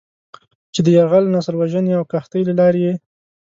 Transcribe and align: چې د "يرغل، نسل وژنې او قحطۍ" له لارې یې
چې 0.73 0.79
د 0.85 0.87
"يرغل، 0.97 1.25
نسل 1.35 1.55
وژنې 1.57 1.91
او 1.99 2.03
قحطۍ" 2.11 2.41
له 2.45 2.53
لارې 2.59 2.79
یې 2.85 2.93